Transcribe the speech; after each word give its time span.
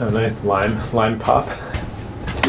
A 0.00 0.10
nice 0.12 0.44
lime 0.44 0.78
lime 0.92 1.18
pop. 1.18 1.48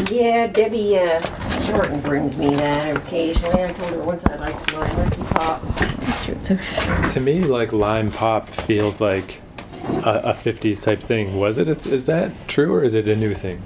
Yeah, 0.08 0.46
Debbie 0.46 0.98
uh, 0.98 1.20
Shorten 1.62 2.00
brings 2.00 2.36
me 2.36 2.50
that 2.50 2.96
occasionally. 2.96 3.64
I 3.64 3.72
told 3.72 3.90
her 3.90 4.02
once 4.02 4.24
I 4.26 4.36
liked 4.36 4.72
my 4.72 5.02
Ricky 5.02 5.22
Pop. 5.24 7.10
To 7.12 7.20
me, 7.20 7.40
like 7.42 7.72
lime 7.72 8.12
pop 8.12 8.48
feels 8.48 9.00
like 9.00 9.40
a, 10.04 10.20
a 10.26 10.32
50s 10.32 10.84
type 10.84 11.00
thing. 11.00 11.40
Was 11.40 11.58
it? 11.58 11.68
A, 11.68 11.72
is 11.92 12.06
that 12.06 12.30
true 12.46 12.72
or 12.72 12.84
is 12.84 12.94
it 12.94 13.08
a 13.08 13.16
new 13.16 13.34
thing? 13.34 13.62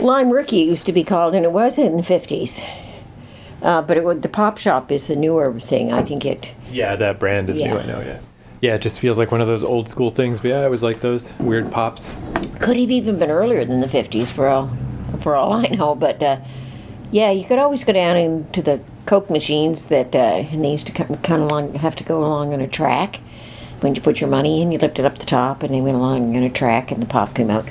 Lime 0.00 0.30
Rickey 0.30 0.58
used 0.58 0.84
to 0.86 0.92
be 0.92 1.04
called, 1.04 1.36
and 1.36 1.44
it 1.44 1.52
was 1.52 1.78
in 1.78 1.96
the 1.96 2.02
50s. 2.02 2.60
Uh, 3.62 3.80
but 3.80 3.96
it, 3.96 4.22
the 4.22 4.28
Pop 4.28 4.58
Shop 4.58 4.90
is 4.90 5.06
the 5.06 5.14
newer 5.14 5.58
thing. 5.60 5.92
I 5.92 6.02
think 6.02 6.26
it. 6.26 6.48
Yeah, 6.70 6.96
that 6.96 7.20
brand 7.20 7.48
is 7.48 7.58
new. 7.58 7.78
I 7.78 7.86
know. 7.86 8.00
Yeah. 8.00 8.18
Yeah, 8.60 8.74
it 8.74 8.82
just 8.82 8.98
feels 8.98 9.18
like 9.18 9.30
one 9.30 9.40
of 9.40 9.46
those 9.46 9.64
old 9.64 9.88
school 9.88 10.10
things. 10.10 10.40
But 10.40 10.48
yeah, 10.48 10.60
I 10.60 10.68
was 10.68 10.82
like 10.82 11.00
those 11.00 11.32
weird 11.38 11.70
pops. 11.70 12.08
Could 12.60 12.76
have 12.78 12.90
even 12.90 13.18
been 13.18 13.30
earlier 13.30 13.64
than 13.64 13.80
the 13.80 13.86
50s 13.86 14.28
for 14.28 14.48
all, 14.48 14.70
for 15.20 15.34
all 15.34 15.52
I 15.52 15.66
know. 15.66 15.94
But 15.94 16.22
uh, 16.22 16.40
yeah, 17.10 17.30
you 17.30 17.44
could 17.44 17.58
always 17.58 17.84
go 17.84 17.92
down 17.92 18.16
into 18.16 18.62
the 18.62 18.80
Coke 19.06 19.28
machines 19.28 19.86
that, 19.86 20.14
uh, 20.14 20.18
and 20.18 20.64
they 20.64 20.72
used 20.72 20.86
to 20.86 20.92
come, 20.92 21.14
kind 21.18 21.42
of 21.42 21.74
have 21.76 21.96
to 21.96 22.04
go 22.04 22.24
along 22.24 22.54
on 22.54 22.60
a 22.60 22.68
track. 22.68 23.20
When 23.80 23.94
you 23.94 24.00
put 24.00 24.20
your 24.20 24.30
money 24.30 24.62
in, 24.62 24.72
you 24.72 24.78
lifted 24.78 25.04
up 25.04 25.18
the 25.18 25.26
top, 25.26 25.62
and 25.62 25.74
they 25.74 25.82
went 25.82 25.96
along 25.96 26.34
on 26.36 26.42
a 26.42 26.48
track, 26.48 26.90
and 26.90 27.02
the 27.02 27.06
pop 27.06 27.34
came 27.34 27.50
out. 27.50 27.68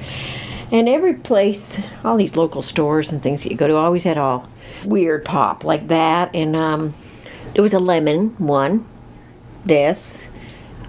And 0.71 0.87
every 0.87 1.15
place, 1.15 1.79
all 2.03 2.17
these 2.17 2.35
local 2.35 2.61
stores 2.61 3.11
and 3.11 3.21
things 3.21 3.43
that 3.43 3.51
you 3.51 3.57
go 3.57 3.67
to, 3.67 3.75
always 3.75 4.03
had 4.03 4.17
all 4.17 4.47
weird 4.85 5.25
pop 5.25 5.63
like 5.63 5.87
that. 5.87 6.35
And 6.35 6.55
um, 6.55 6.93
there 7.53 7.63
was 7.63 7.73
a 7.73 7.79
lemon 7.79 8.29
one, 8.37 8.87
this, 9.65 10.27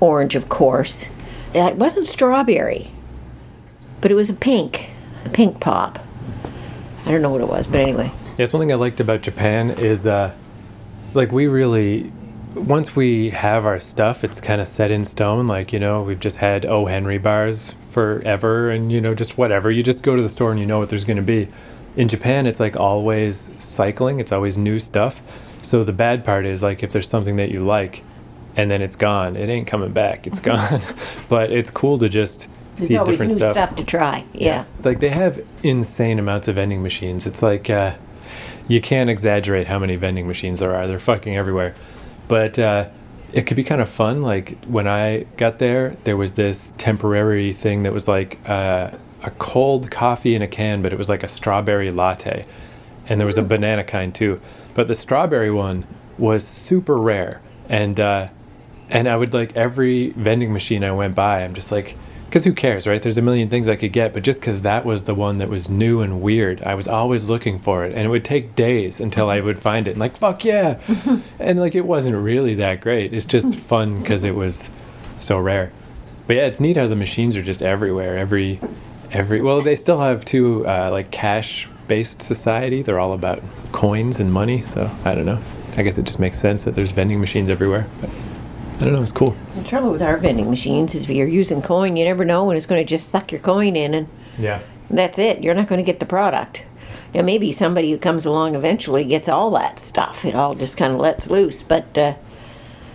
orange, 0.05 0.37
of 0.37 0.49
course. 0.49 1.05
It 1.55 1.77
wasn't 1.77 2.07
strawberry 2.07 2.91
but 4.05 4.11
it 4.11 4.17
was 4.17 4.29
a 4.29 4.35
pink, 4.35 4.91
a 5.25 5.31
pink 5.31 5.61
pop. 5.61 5.99
I 7.06 7.11
don't 7.11 7.23
know 7.23 7.31
what 7.31 7.41
it 7.41 7.48
was, 7.48 7.67
but 7.67 7.81
anyway. 7.81 8.12
Yeah, 8.37 8.45
it's 8.45 8.53
one 8.53 8.61
thing 8.61 8.70
I 8.70 8.75
liked 8.75 9.01
about 9.01 9.23
Japan 9.23 9.70
is 9.70 10.05
uh, 10.05 10.31
like 11.15 11.33
we 11.33 11.47
really 11.47 12.12
once 12.55 12.95
we 12.95 13.31
have 13.31 13.65
our 13.65 13.81
stuff, 13.81 14.23
it's 14.23 14.43
kind 14.43 14.61
of 14.61 14.69
set 14.69 14.91
in 14.91 15.06
stone. 15.06 15.47
Like 15.47 15.73
you 15.73 15.78
know, 15.78 16.03
we've 16.03 16.21
just 16.21 16.37
had 16.37 16.67
O 16.67 16.84
Henry 16.84 17.17
bars 17.17 17.75
forever, 17.93 18.71
and 18.71 18.93
you 18.93 19.00
know, 19.00 19.15
just 19.15 19.39
whatever. 19.39 19.71
You 19.71 19.83
just 19.83 20.03
go 20.03 20.15
to 20.15 20.21
the 20.21 20.28
store 20.28 20.50
and 20.50 20.61
you 20.61 20.67
know 20.67 20.78
what 20.78 20.91
there's 20.91 21.06
going 21.06 21.17
to 21.17 21.23
be. 21.23 21.48
In 21.97 22.06
Japan, 22.06 22.47
it's 22.47 22.61
like 22.61 22.77
always 22.77 23.48
cycling. 23.59 24.21
It's 24.21 24.33
always 24.33 24.59
new 24.59 24.78
stuff. 24.78 25.23
So 25.62 25.83
the 25.83 25.95
bad 25.95 26.27
part 26.27 26.45
is 26.45 26.62
like 26.62 26.83
if 26.83 26.91
there's 26.91 27.09
something 27.09 27.37
that 27.37 27.50
you 27.50 27.65
like, 27.65 28.03
and 28.56 28.70
then 28.70 28.83
it's 28.83 28.97
gone, 28.97 29.36
it 29.36 29.48
ain't 29.48 29.66
coming 29.66 29.92
back. 29.92 30.27
It's 30.27 30.41
gone. 30.41 30.80
but 31.28 31.50
it's 31.50 31.70
cool 31.70 31.98
to 31.98 32.08
just 32.08 32.48
There's 32.77 32.88
see 32.88 32.97
always 32.97 33.19
different 33.19 33.33
new 33.33 33.38
stuff. 33.38 33.55
stuff. 33.55 33.77
to 33.77 33.84
try. 33.84 34.24
Yeah. 34.33 34.64
It's 34.74 34.84
like 34.84 35.00
they 35.00 35.10
have 35.10 35.44
insane 35.62 36.19
amounts 36.19 36.48
of 36.48 36.56
vending 36.56 36.82
machines. 36.82 37.27
It's 37.27 37.42
like 37.42 37.69
uh, 37.70 37.94
you 38.69 38.80
can't 38.80 39.10
exaggerate 39.10 39.66
how 39.66 39.78
many 39.78 39.97
vending 39.97 40.27
machines 40.27 40.60
there 40.60 40.75
are. 40.75 40.86
They're 40.86 40.98
fucking 40.98 41.36
everywhere. 41.36 41.75
But 42.28 42.58
uh, 42.58 42.88
it 43.32 43.47
could 43.47 43.56
be 43.56 43.64
kind 43.64 43.80
of 43.80 43.88
fun. 43.88 44.22
Like 44.22 44.64
when 44.66 44.86
I 44.86 45.25
got 45.36 45.58
there, 45.58 45.97
there 46.05 46.16
was 46.16 46.34
this 46.34 46.72
temporary 46.78 47.52
thing 47.52 47.82
that 47.82 47.92
was 47.92 48.08
like 48.08 48.38
uh, 48.48 48.91
a 49.22 49.30
cold 49.32 49.91
coffee 49.91 50.34
in 50.34 50.42
a 50.42 50.48
can, 50.48 50.82
but 50.82 50.92
it 50.92 50.98
was 50.98 51.08
like 51.08 51.22
a 51.22 51.28
strawberry 51.28 51.91
latte. 51.91 52.47
And 53.06 53.20
there 53.20 53.27
was 53.27 53.36
a 53.36 53.42
banana 53.42 53.84
kind 53.84 54.14
too. 54.14 54.41
But 54.75 54.88
the 54.88 54.94
strawberry 54.94 55.50
one 55.50 55.84
was 56.16 56.47
super 56.47 56.97
rare. 56.97 57.42
And 57.69 57.98
uh, 58.00 58.28
and 58.91 59.09
I 59.09 59.17
would 59.17 59.35
like 59.35 59.57
every 59.57 60.11
vending 60.11 60.53
machine 60.53 60.85
I 60.85 60.93
went 60.93 61.15
by, 61.15 61.43
I'm 61.43 61.55
just 61.55 61.73
like, 61.73 61.97
because 62.35 62.43
who 62.45 62.53
cares, 62.53 62.87
right? 62.87 63.01
There's 63.01 63.17
a 63.17 63.23
million 63.23 63.49
things 63.49 63.69
I 63.69 63.77
could 63.77 63.93
get, 63.93 64.13
but 64.13 64.25
just 64.25 64.41
because 64.41 64.63
that 64.63 64.85
was 64.85 65.05
the 65.05 65.15
one 65.15 65.39
that 65.39 65.49
was 65.49 65.69
new 65.69 66.01
and 66.01 66.21
weird, 66.21 66.63
I 66.65 66.75
was 66.75 66.89
always 66.89 67.31
looking 67.31 67.61
for 67.61 67.85
it, 67.85 67.93
and 67.93 68.01
it 68.01 68.09
would 68.09 68.25
take 68.25 68.57
days 68.57 68.99
until 68.99 69.31
I 69.31 69.39
would 69.39 69.59
find 69.59 69.87
it. 69.87 69.93
And 69.93 70.01
like, 70.01 70.17
fuck 70.17 70.45
yeah, 70.45 70.81
and 71.39 71.61
like 71.61 71.77
it 71.77 71.87
wasn't 71.87 72.17
really 72.17 72.56
that 72.56 72.81
great. 72.81 73.15
It's 73.15 73.25
just 73.25 73.55
fun 73.71 74.00
because 74.00 74.25
it 74.25 74.34
was 74.34 74.69
so 75.21 75.39
rare. 75.39 75.71
But 76.27 76.37
yeah, 76.37 76.47
it's 76.47 76.59
neat 76.59 76.77
how 76.77 76.89
the 76.89 76.97
machines 76.97 77.37
are 77.37 77.43
just 77.43 77.62
everywhere. 77.62 78.19
Every, 78.19 78.59
every. 79.12 79.41
Well, 79.41 79.61
they 79.61 79.77
still 79.77 80.00
have 80.00 80.25
two 80.25 80.67
uh, 80.67 80.91
like 80.91 81.11
cash-based 81.11 82.23
society. 82.23 82.83
They're 82.83 82.99
all 82.99 83.12
about 83.12 83.43
coins 83.73 84.21
and 84.21 84.33
money. 84.33 84.62
So 84.62 84.91
I 85.05 85.15
don't 85.15 85.27
know. 85.27 85.41
I 85.77 85.83
guess 85.83 85.99
it 85.99 86.05
just 86.05 86.19
makes 86.19 86.39
sense 86.39 86.65
that 86.65 86.75
there's 86.75 86.93
vending 86.93 87.21
machines 87.21 87.49
everywhere. 87.49 87.87
But 88.00 88.11
I 88.77 88.85
don't 88.85 88.93
know. 88.93 89.03
It's 89.03 89.12
cool. 89.12 89.37
The 89.57 89.65
trouble 89.65 89.91
with 89.93 90.03
our 90.03 90.17
vending 90.17 90.51
machines 90.51 90.95
is 90.95 91.05
if 91.05 91.11
you're 91.11 91.29
using 91.29 91.62
coin, 91.62 91.97
you 91.97 92.05
never 92.05 92.25
know 92.25 92.45
when 92.45 92.57
it's 92.57 92.67
going 92.67 92.85
to 92.85 92.89
just 92.89 93.09
suck 93.09 93.33
your 93.33 93.41
coin 93.41 93.77
in, 93.77 93.95
and 93.95 94.09
Yeah. 94.39 94.61
that's 94.91 95.19
it. 95.19 95.43
You're 95.43 95.55
not 95.55 95.69
going 95.69 95.79
to 95.79 95.85
get 95.85 96.01
the 96.01 96.07
product. 96.07 96.62
Now, 97.15 97.23
maybe 97.23 97.53
somebody 97.53 97.91
who 97.93 97.99
comes 97.99 98.27
along 98.27 98.57
eventually 98.57 99.05
gets 99.05 99.29
all 99.29 99.51
that 99.53 99.79
stuff. 99.79 100.25
It 100.25 100.35
all 100.35 100.55
just 100.57 100.77
kind 100.77 100.93
of 100.93 100.99
lets 101.01 101.29
loose. 101.29 101.62
But 101.62 101.97
uh, 101.97 102.15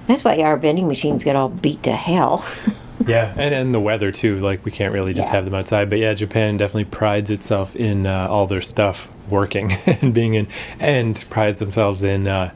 that's 0.08 0.24
why 0.26 0.40
our 0.42 0.58
vending 0.58 0.88
machines 0.90 1.24
get 1.24 1.36
all 1.38 1.50
beat 1.50 1.84
to 1.84 1.94
hell. 1.94 2.46
Yeah, 3.08 3.34
and 3.38 3.56
and 3.56 3.74
the 3.74 3.80
weather 3.80 4.12
too. 4.12 4.40
Like 4.40 4.66
we 4.66 4.72
can't 4.72 4.92
really 4.94 5.14
just 5.14 5.30
Yeah. 5.30 5.36
have 5.36 5.46
them 5.46 5.54
outside. 5.56 5.90
But 5.90 6.00
yeah, 6.00 6.14
Japan 6.14 6.58
definitely 6.58 6.84
prides 6.84 7.30
itself 7.30 7.74
in 7.78 8.06
uh, 8.06 8.28
all 8.30 8.46
their 8.46 8.60
stuff 8.60 9.08
working 9.30 9.72
and 9.86 10.14
being 10.14 10.34
in, 10.34 10.48
and 10.82 11.16
prides 11.30 11.60
themselves 11.60 12.04
in, 12.04 12.28
uh, 12.28 12.52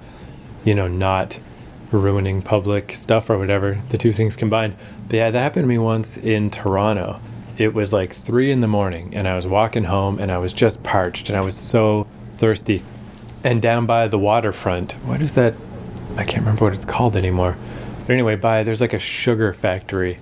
you 0.65 0.75
know, 0.75 0.89
not 0.89 1.39
ruining 1.99 2.41
public 2.41 2.93
stuff 2.93 3.29
or 3.29 3.37
whatever. 3.37 3.81
The 3.89 3.97
two 3.97 4.13
things 4.13 4.35
combined. 4.35 4.75
But 5.07 5.15
yeah, 5.15 5.31
that 5.31 5.39
happened 5.39 5.63
to 5.63 5.67
me 5.67 5.77
once 5.77 6.17
in 6.17 6.49
Toronto. 6.49 7.19
It 7.57 7.73
was 7.73 7.93
like 7.93 8.13
three 8.13 8.51
in 8.51 8.61
the 8.61 8.67
morning, 8.67 9.15
and 9.15 9.27
I 9.27 9.35
was 9.35 9.45
walking 9.45 9.83
home, 9.83 10.19
and 10.19 10.31
I 10.31 10.39
was 10.39 10.53
just 10.53 10.81
parched, 10.83 11.29
and 11.29 11.37
I 11.37 11.41
was 11.41 11.55
so 11.55 12.07
thirsty. 12.39 12.83
And 13.43 13.61
down 13.61 13.85
by 13.85 14.07
the 14.07 14.17
waterfront, 14.17 14.93
what 15.05 15.21
is 15.21 15.35
that? 15.35 15.53
I 16.17 16.23
can't 16.23 16.39
remember 16.39 16.65
what 16.65 16.73
it's 16.73 16.85
called 16.85 17.15
anymore. 17.15 17.57
But 18.05 18.13
anyway, 18.13 18.35
by 18.35 18.63
there's 18.63 18.81
like 18.81 18.93
a 18.93 18.99
sugar 18.99 19.53
factory. 19.53 20.19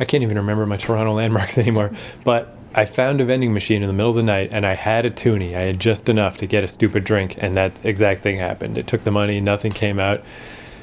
I 0.00 0.04
can't 0.04 0.22
even 0.22 0.36
remember 0.36 0.66
my 0.66 0.76
Toronto 0.76 1.12
landmarks 1.14 1.58
anymore. 1.58 1.90
But 2.24 2.56
I 2.74 2.86
found 2.86 3.20
a 3.20 3.24
vending 3.24 3.52
machine 3.52 3.82
in 3.82 3.88
the 3.88 3.94
middle 3.94 4.10
of 4.10 4.16
the 4.16 4.22
night 4.22 4.48
and 4.50 4.64
I 4.64 4.74
had 4.74 5.04
a 5.04 5.10
toonie. 5.10 5.54
I 5.54 5.60
had 5.60 5.78
just 5.78 6.08
enough 6.08 6.38
to 6.38 6.46
get 6.46 6.64
a 6.64 6.68
stupid 6.68 7.04
drink, 7.04 7.36
and 7.38 7.56
that 7.56 7.72
exact 7.84 8.22
thing 8.22 8.38
happened. 8.38 8.78
It 8.78 8.86
took 8.86 9.04
the 9.04 9.10
money, 9.10 9.40
nothing 9.40 9.72
came 9.72 9.98
out. 9.98 10.22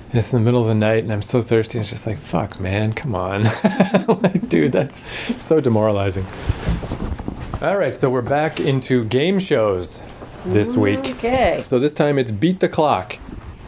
And 0.09 0.17
it's 0.17 0.33
in 0.33 0.39
the 0.39 0.43
middle 0.43 0.61
of 0.61 0.67
the 0.67 0.73
night 0.73 1.03
and 1.03 1.13
I'm 1.13 1.21
so 1.21 1.41
thirsty. 1.41 1.77
It's 1.77 1.91
just 1.91 2.07
like, 2.07 2.17
fuck, 2.17 2.59
man, 2.59 2.93
come 2.93 3.13
on. 3.13 3.43
like, 4.23 4.49
dude, 4.49 4.71
that's 4.71 4.99
so 5.37 5.59
demoralizing. 5.59 6.25
All 7.61 7.77
right, 7.77 7.95
so 7.95 8.09
we're 8.09 8.23
back 8.23 8.59
into 8.59 9.03
game 9.05 9.37
shows 9.37 9.99
this 10.45 10.75
week. 10.75 10.99
Okay. 11.17 11.61
So 11.63 11.77
this 11.77 11.93
time 11.93 12.17
it's 12.17 12.31
Beat 12.31 12.59
the 12.59 12.69
Clock. 12.69 13.17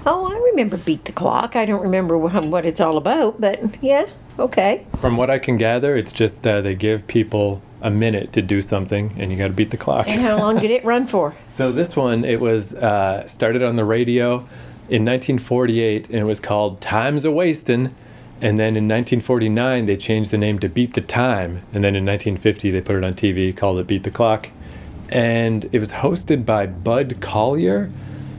Oh, 0.08 0.26
I 0.26 0.36
remember 0.52 0.78
Beat 0.78 1.06
the 1.06 1.12
Clock. 1.12 1.56
I 1.56 1.66
don't 1.66 1.84
remember 1.84 2.18
what 2.18 2.66
it's 2.66 2.82
all 2.82 2.98
about, 2.98 3.40
but 3.40 3.62
yeah, 3.84 4.08
okay. 4.40 4.88
From 5.00 5.18
what 5.18 5.30
I 5.30 5.38
can 5.38 5.58
gather, 5.58 5.96
it's 5.96 6.12
just 6.12 6.48
uh, 6.48 6.62
they 6.62 6.74
give 6.74 7.06
people 7.06 7.62
a 7.82 7.92
minute 7.92 8.34
to 8.34 8.42
do 8.42 8.62
something, 8.62 9.14
and 9.18 9.32
you 9.32 9.38
got 9.38 9.48
to 9.48 9.54
beat 9.54 9.72
the 9.72 9.78
clock. 9.78 10.08
And 10.08 10.22
how 10.22 10.38
long 10.38 10.58
did 10.60 10.72
it 10.72 10.84
run 10.86 11.06
for? 11.06 11.36
so 11.50 11.72
this 11.72 11.96
one, 11.96 12.24
it 12.26 12.40
was 12.40 12.74
uh, 12.74 13.28
started 13.28 13.62
on 13.62 13.76
the 13.76 13.86
radio 13.86 14.44
in 14.92 15.06
1948, 15.06 16.10
and 16.10 16.20
it 16.20 16.24
was 16.26 16.42
called 16.42 16.82
"Time's 16.82 17.24
a 17.24 17.32
Wastin'." 17.32 17.96
And 18.42 18.60
then 18.60 18.76
in 18.76 18.88
1949, 18.88 19.86
they 19.86 19.96
changed 19.96 20.32
the 20.32 20.38
name 20.38 20.60
to 20.60 20.68
Beat 20.68 20.96
the 20.96 21.02
Time. 21.02 21.62
And 21.74 21.84
then 21.84 21.96
in 21.96 22.04
1950, 22.06 22.72
they 22.72 22.82
put 22.82 22.96
it 22.96 23.04
on 23.04 23.14
TV, 23.14 23.56
called 23.56 23.78
it 23.80 23.88
Beat 23.88 24.04
the 24.04 24.12
Clock. 24.12 24.50
And 25.10 25.70
it 25.72 25.80
was 25.80 25.92
hosted 25.92 26.44
by 26.44 26.66
Bud 26.66 27.22
Collyer, 27.22 27.92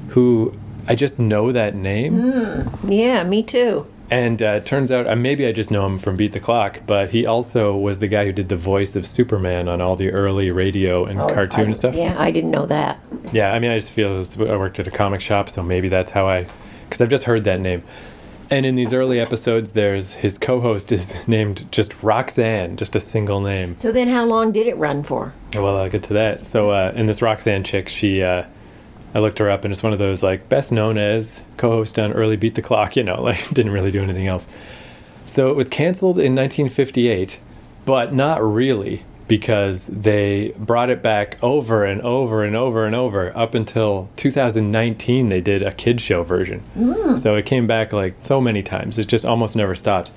who 0.08 0.54
I 0.88 0.96
just 0.96 1.18
know 1.18 1.52
that 1.52 1.74
name. 1.74 2.32
Hmm. 2.32 2.90
Yeah, 2.90 3.22
me 3.22 3.42
too. 3.42 3.86
And 4.12 4.42
uh, 4.42 4.60
it 4.60 4.66
turns 4.66 4.92
out, 4.92 5.06
uh, 5.06 5.16
maybe 5.16 5.46
I 5.46 5.52
just 5.52 5.70
know 5.70 5.86
him 5.86 5.98
from 5.98 6.16
Beat 6.16 6.32
the 6.32 6.40
Clock, 6.40 6.80
but 6.86 7.08
he 7.08 7.24
also 7.24 7.74
was 7.74 7.98
the 7.98 8.08
guy 8.08 8.26
who 8.26 8.32
did 8.32 8.50
the 8.50 8.56
voice 8.56 8.94
of 8.94 9.06
Superman 9.06 9.68
on 9.68 9.80
all 9.80 9.96
the 9.96 10.10
early 10.10 10.50
radio 10.50 11.06
and 11.06 11.18
cartoon 11.18 11.70
I- 11.70 11.72
stuff. 11.72 11.94
Yeah, 11.94 12.14
I 12.18 12.30
didn't 12.30 12.50
know 12.50 12.66
that. 12.66 13.00
Yeah, 13.32 13.52
I 13.54 13.58
mean, 13.58 13.70
I 13.70 13.78
just 13.78 13.90
feel 13.90 14.18
as 14.18 14.38
I 14.38 14.54
worked 14.56 14.78
at 14.78 14.86
a 14.86 14.90
comic 14.90 15.22
shop, 15.22 15.48
so 15.48 15.62
maybe 15.62 15.88
that's 15.88 16.10
how 16.10 16.28
I, 16.28 16.46
because 16.84 17.00
I've 17.00 17.08
just 17.08 17.24
heard 17.24 17.44
that 17.44 17.60
name. 17.60 17.82
And 18.50 18.66
in 18.66 18.74
these 18.74 18.92
early 18.92 19.18
episodes, 19.18 19.70
there's 19.70 20.12
his 20.12 20.36
co-host 20.36 20.92
is 20.92 21.14
named 21.26 21.66
just 21.72 21.94
Roxanne, 22.02 22.76
just 22.76 22.94
a 22.94 23.00
single 23.00 23.40
name. 23.40 23.78
So 23.78 23.92
then, 23.92 24.08
how 24.08 24.26
long 24.26 24.52
did 24.52 24.66
it 24.66 24.76
run 24.76 25.02
for? 25.04 25.32
Well, 25.54 25.78
I'll 25.78 25.88
get 25.88 26.02
to 26.04 26.12
that. 26.12 26.46
So, 26.46 26.68
uh, 26.68 26.92
in 26.94 27.06
this 27.06 27.22
Roxanne 27.22 27.64
chick, 27.64 27.88
she, 27.88 28.22
uh, 28.22 28.44
I 29.14 29.18
looked 29.18 29.38
her 29.38 29.50
up, 29.50 29.64
and 29.64 29.72
it's 29.72 29.82
one 29.82 29.92
of 29.92 29.98
those 29.98 30.22
like 30.22 30.48
best 30.48 30.72
known 30.72 30.98
as 30.98 31.40
co-host 31.56 31.98
on 31.98 32.12
Early 32.12 32.36
Beat 32.36 32.54
the 32.54 32.62
Clock. 32.62 32.96
You 32.96 33.02
know, 33.02 33.20
like 33.22 33.48
didn't 33.50 33.72
really 33.72 33.90
do 33.90 34.02
anything 34.02 34.26
else. 34.26 34.46
So 35.24 35.50
it 35.50 35.56
was 35.56 35.68
canceled 35.68 36.18
in 36.18 36.34
1958, 36.34 37.38
but 37.84 38.12
not 38.12 38.42
really 38.42 39.04
because 39.28 39.86
they 39.86 40.52
brought 40.58 40.90
it 40.90 41.00
back 41.00 41.38
over 41.42 41.84
and 41.84 42.02
over 42.02 42.44
and 42.44 42.56
over 42.56 42.84
and 42.84 42.94
over 42.94 43.34
up 43.36 43.54
until 43.54 44.10
2019. 44.16 45.28
They 45.28 45.40
did 45.40 45.62
a 45.62 45.72
kids 45.72 46.02
show 46.02 46.22
version, 46.22 46.62
so 47.16 47.36
it 47.36 47.46
came 47.46 47.66
back 47.66 47.92
like 47.92 48.14
so 48.18 48.40
many 48.40 48.62
times. 48.62 48.98
It 48.98 49.06
just 49.06 49.24
almost 49.24 49.56
never 49.56 49.74
stopped. 49.74 50.10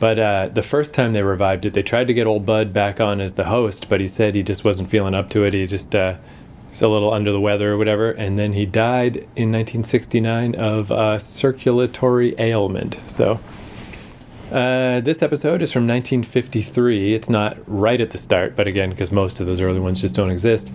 But 0.00 0.18
uh, 0.18 0.48
the 0.52 0.62
first 0.62 0.94
time 0.94 1.12
they 1.12 1.22
revived 1.22 1.66
it, 1.66 1.74
they 1.74 1.82
tried 1.82 2.06
to 2.06 2.14
get 2.14 2.26
old 2.26 2.46
Bud 2.46 2.72
back 2.72 3.00
on 3.00 3.20
as 3.20 3.32
the 3.32 3.44
host, 3.44 3.88
but 3.88 4.00
he 4.00 4.06
said 4.06 4.34
he 4.34 4.44
just 4.44 4.64
wasn't 4.64 4.90
feeling 4.90 5.14
up 5.14 5.28
to 5.30 5.42
it. 5.42 5.52
He 5.52 5.66
just 5.66 5.94
uh, 5.94 6.14
was 6.70 6.82
a 6.82 6.88
little 6.88 7.12
under 7.12 7.32
the 7.32 7.40
weather 7.40 7.72
or 7.72 7.78
whatever. 7.78 8.10
And 8.10 8.38
then 8.38 8.52
he 8.52 8.66
died 8.66 9.16
in 9.16 9.52
1969 9.52 10.54
of 10.54 10.90
uh, 10.90 11.18
circulatory 11.18 12.34
ailment. 12.38 13.00
So 13.06 13.40
uh, 14.50 15.00
this 15.00 15.20
episode 15.22 15.60
is 15.60 15.72
from 15.72 15.86
1953. 15.86 17.14
It's 17.14 17.28
not 17.28 17.58
right 17.66 18.00
at 18.00 18.10
the 18.10 18.18
start, 18.18 18.56
but 18.56 18.66
again, 18.66 18.90
because 18.90 19.12
most 19.12 19.40
of 19.40 19.46
those 19.46 19.60
early 19.60 19.80
ones 19.80 20.00
just 20.00 20.14
don't 20.14 20.30
exist. 20.30 20.72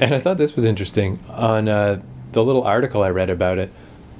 And 0.00 0.14
I 0.14 0.20
thought 0.20 0.38
this 0.38 0.54
was 0.54 0.64
interesting. 0.64 1.18
On 1.30 1.68
uh, 1.68 2.00
the 2.32 2.44
little 2.44 2.62
article 2.62 3.02
I 3.02 3.10
read 3.10 3.28
about 3.28 3.58
it, 3.58 3.72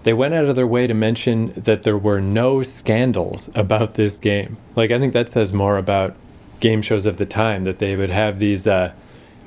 they 0.02 0.12
went 0.12 0.34
out 0.34 0.46
of 0.46 0.56
their 0.56 0.66
way 0.66 0.86
to 0.86 0.94
mention 0.94 1.52
that 1.56 1.84
there 1.84 1.96
were 1.96 2.20
no 2.20 2.62
scandals 2.62 3.48
about 3.54 3.94
this 3.94 4.16
game. 4.16 4.56
Like, 4.74 4.90
I 4.90 4.98
think 4.98 5.12
that 5.12 5.28
says 5.28 5.52
more 5.52 5.76
about 5.76 6.16
game 6.58 6.82
shows 6.82 7.06
of 7.06 7.16
the 7.16 7.26
time, 7.26 7.64
that 7.64 7.78
they 7.78 7.96
would 7.96 8.10
have 8.10 8.38
these 8.38 8.66
uh, 8.66 8.92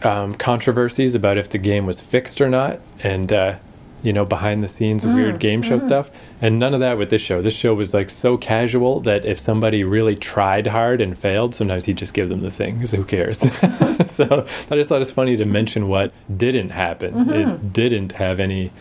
um, 0.06 0.36
controversies 0.36 1.16
about 1.16 1.38
if 1.38 1.50
the 1.50 1.58
game 1.58 1.86
was 1.86 2.02
fixed 2.02 2.42
or 2.42 2.50
not, 2.50 2.80
and, 3.00 3.32
uh, 3.32 3.56
you 4.02 4.12
know, 4.12 4.26
behind 4.26 4.62
the 4.62 4.68
scenes 4.68 5.06
weird 5.06 5.40
game 5.40 5.62
show 5.62 5.78
stuff. 5.78 6.10
And 6.42 6.60
none 6.60 6.74
of 6.74 6.82
that 6.82 6.98
with 6.98 7.10
this 7.10 7.22
show. 7.22 7.42
This 7.42 7.54
show 7.54 7.74
was 7.74 7.94
like 7.94 8.10
so 8.10 8.36
casual 8.36 9.00
that 9.02 9.24
if 9.24 9.40
somebody 9.40 9.86
really 9.86 10.18
tried 10.18 10.68
hard 10.68 11.00
and 11.00 11.18
failed, 11.18 11.56
sometimes 11.56 11.86
he'd 11.86 11.98
just 11.98 12.14
give 12.14 12.28
them 12.28 12.42
the 12.42 12.52
thing. 12.52 12.82
who 12.82 13.06
cares? 13.06 13.40
so 14.08 14.46
I 14.70 14.76
just 14.76 14.90
thought 14.90 15.02
it's 15.02 15.10
funny 15.10 15.38
to 15.38 15.46
mention 15.46 15.88
what 15.88 16.12
didn't 16.36 16.72
happen. 16.72 17.30
It 17.32 17.72
didn't 17.72 18.12
have 18.14 18.42
any 18.42 18.72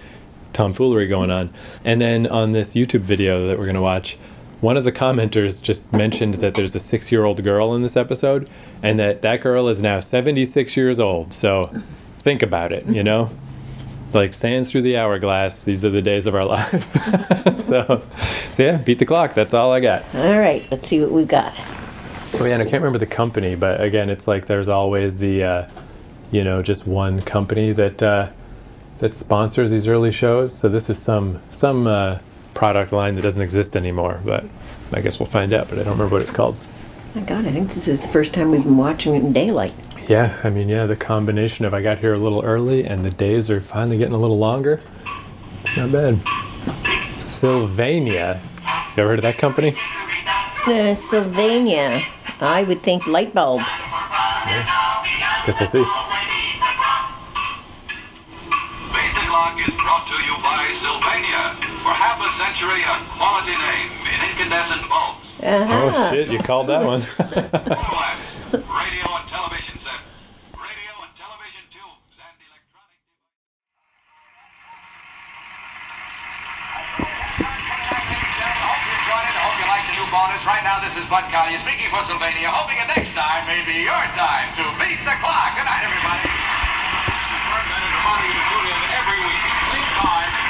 tomfoolery 0.53 1.07
going 1.07 1.31
on. 1.31 1.51
And 1.85 2.01
then 2.01 2.27
on 2.27 2.51
this 2.53 2.75
YouTube 2.75 3.01
video 3.01 3.47
that 3.47 3.59
we're 3.59 3.65
going 3.65 3.77
to 3.77 3.83
watch, 3.83 4.19
one 4.63 4.77
of 4.77 4.85
the 4.85 4.93
commenters 4.93 5.61
just 5.61 5.93
mentioned 5.93 6.35
that 6.35 6.55
there's 6.55 6.75
a 6.77 6.81
six 6.81 7.11
year 7.11 7.25
old 7.25 7.43
girl 7.43 7.75
in 7.75 7.83
this 7.83 7.97
episode 7.97 8.49
and 8.83 8.99
that 8.99 9.21
that 9.23 9.41
girl 9.41 9.69
is 9.69 9.83
now 9.83 9.99
76 9.99 10.77
years 10.77 11.01
old. 11.01 11.33
So 11.35 11.71
think 12.21 12.43
about 12.43 12.73
it, 12.73 12.87
you 12.87 13.03
know? 13.03 13.29
Like 14.13 14.35
sands 14.35 14.71
through 14.71 14.83
the 14.83 14.97
hourglass, 14.99 15.65
these 15.65 15.85
are 15.85 15.91
the 15.91 16.01
days 16.01 16.27
of 16.27 16.37
our 16.37 16.45
lives. 16.47 16.87
so, 17.65 18.03
so 18.53 18.63
yeah, 18.63 18.77
beat 18.77 19.01
the 19.01 19.05
clock. 19.05 19.35
That's 19.35 19.53
all 19.53 19.73
I 19.73 19.81
got. 19.81 20.05
All 20.15 20.39
right, 20.39 20.65
let's 20.71 20.89
see 20.89 21.01
what 21.01 21.11
we've 21.11 21.29
got. 21.29 21.53
Oh 22.35 22.45
yeah, 22.45 22.55
and 22.55 22.63
I 22.63 22.65
can't 22.65 22.83
remember 22.83 22.99
the 22.99 23.07
company, 23.07 23.57
but 23.57 23.81
again, 23.81 24.09
it's 24.11 24.29
like 24.29 24.47
there's 24.47 24.69
always 24.69 25.19
the, 25.19 25.43
uh, 25.43 25.71
you 26.31 26.45
know, 26.45 26.63
just 26.63 26.87
one 26.87 27.21
company 27.23 27.73
that 27.73 28.01
uh, 28.03 28.31
that 28.99 29.13
sponsors 29.13 29.73
these 29.73 29.89
early 29.89 30.13
shows. 30.13 30.57
So 30.57 30.69
this 30.69 30.89
is 30.89 30.99
some 30.99 31.43
some 31.51 31.87
uh, 31.87 32.21
product 32.63 32.93
line 32.93 33.17
that 33.17 33.23
doesn't 33.23 33.43
exist 33.43 33.75
anymore, 33.75 34.21
but 34.25 34.45
I 34.93 35.01
guess 35.01 35.19
we'll 35.19 35.27
find 35.27 35.53
out. 35.53 35.69
But 35.69 35.81
I 35.81 35.83
don't 35.83 35.95
remember 35.95 36.15
what 36.15 36.23
it's 36.23 36.31
called. 36.31 36.57
My 37.13 37.23
God, 37.23 37.45
I 37.45 37.51
think 37.51 37.71
this 37.71 37.89
is 37.89 38.01
the 38.01 38.07
first 38.07 38.33
time 38.33 38.53
we've 38.53 38.63
been 38.63 38.77
watching 38.77 39.17
it 39.17 39.25
in 39.25 39.33
daylight. 39.33 39.75
Yeah, 40.07 40.39
I 40.45 40.51
mean, 40.51 40.69
yeah, 40.69 40.87
the 40.87 40.95
combination 40.95 41.65
of 41.65 41.75
I 41.75 41.83
got 41.83 41.99
here 41.99 42.15
a 42.15 42.19
little 42.19 42.41
early 42.45 42.85
and 42.85 43.05
the 43.05 43.11
days 43.11 43.51
are 43.51 43.61
finally 43.61 43.99
getting 43.99 44.15
a 44.15 44.17
little 44.17 44.39
longer. 44.39 44.81
It's 45.65 45.77
not 45.77 45.91
bad. 45.91 46.21
Sylvania. 47.21 48.41
You 48.97 49.03
ever 49.03 49.09
heard 49.09 49.19
of 49.19 49.23
that 49.23 49.39
company? 49.39 49.77
Uh, 50.65 50.95
Sylvania, 50.95 52.01
I 52.41 52.63
would 52.63 52.85
think 52.85 53.09
light 53.09 53.35
bulbs. 53.35 53.65
Yeah. 54.47 55.45
Guess 55.47 55.59
we'll 55.59 55.69
see. 55.69 56.02
Half 62.63 62.71
a 62.71 62.79
century, 62.79 62.87
quality 63.19 63.59
name 63.59 63.91
in 64.07 64.19
incandescent 64.31 64.87
bulbs. 64.87 65.27
Uh-huh. 65.43 65.91
Oh 65.91 66.11
shit, 66.15 66.31
you 66.31 66.39
called 66.39 66.69
that 66.71 66.87
one. 66.87 67.03
Radio 68.55 69.03
and 69.03 69.27
television 69.27 69.75
sets, 69.83 70.07
radio 70.55 70.93
and 71.03 71.11
television 71.19 71.65
tubes, 71.75 72.15
and 72.23 72.37
electronic 72.39 73.01
I 77.43 78.63
hope 78.63 78.83
you 78.87 78.95
enjoyed 78.95 79.27
it. 79.27 79.37
Hope 79.43 79.57
you 79.59 79.67
liked 79.67 79.87
the 79.91 79.97
new 79.99 80.07
bonus. 80.15 80.47
Right 80.47 80.63
now, 80.63 80.79
this 80.79 80.95
is 80.95 81.03
Bud 81.11 81.27
Collyer 81.35 81.59
speaking 81.59 81.91
for 81.91 82.07
Sylvania, 82.07 82.47
hoping 82.47 82.79
that 82.79 82.95
next 82.95 83.11
time 83.19 83.43
may 83.51 83.67
be 83.67 83.83
your 83.83 84.07
time 84.15 84.55
to 84.55 84.63
beat 84.79 85.03
the 85.03 85.17
clock. 85.19 85.59
Good 85.59 85.67
night, 85.67 85.83
everybody. 85.83 86.31
Every 88.93 89.19
week, 89.19 89.43
same 89.73 89.91
time. 89.99 90.42